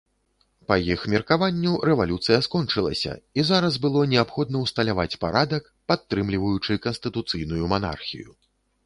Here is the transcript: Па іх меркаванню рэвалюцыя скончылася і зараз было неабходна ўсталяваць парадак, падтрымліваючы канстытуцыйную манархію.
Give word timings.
Па 0.69 0.75
іх 0.93 1.01
меркаванню 1.13 1.73
рэвалюцыя 1.89 2.39
скончылася 2.47 3.13
і 3.39 3.45
зараз 3.49 3.77
было 3.83 4.01
неабходна 4.13 4.57
ўсталяваць 4.65 5.19
парадак, 5.27 5.69
падтрымліваючы 5.93 6.79
канстытуцыйную 6.87 7.63
манархію. 7.77 8.29